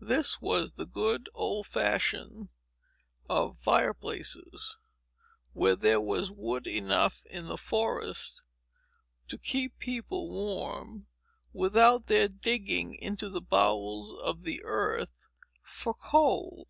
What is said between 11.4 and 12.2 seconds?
without